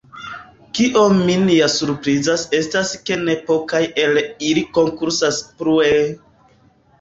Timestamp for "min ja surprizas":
1.17-2.45